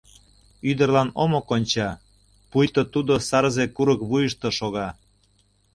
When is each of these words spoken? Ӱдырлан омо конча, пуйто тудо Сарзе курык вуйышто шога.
Ӱдырлан 0.69 1.09
омо 1.23 1.39
конча, 1.49 1.89
пуйто 2.51 2.81
тудо 2.93 3.13
Сарзе 3.27 3.65
курык 3.75 4.01
вуйышто 4.09 4.49
шога. 4.57 4.87